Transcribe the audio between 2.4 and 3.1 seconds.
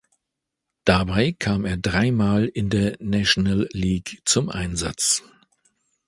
in der